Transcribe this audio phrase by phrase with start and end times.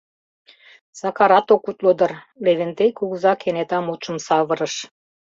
[0.99, 2.11] —Сакарат ок утло дыр,—
[2.45, 4.73] Левентей кугыза кенета мутшым савырыш.